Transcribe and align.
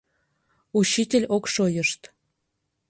Учитель 0.79 1.25
ок 1.35 1.43
шойышт. 1.53 2.01